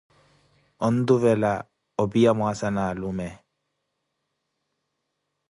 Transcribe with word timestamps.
Ontuvela 0.85 1.51
opiya 2.03 2.31
mwaasa 2.37 2.67
na 2.71 2.81
atuluwe. 2.89 3.27